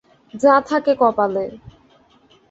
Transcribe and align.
যা 0.33 0.53
থাকে 0.69 0.93
কপালে। 1.01 1.45